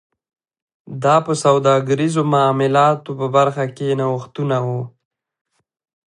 دا 1.03 1.15
په 1.25 1.33
سوداګریزو 1.43 2.21
معاملاتو 2.33 3.11
په 3.19 3.27
برخه 3.35 3.65
کې 3.77 3.87
نوښتونه 3.99 4.57
و 4.67 4.69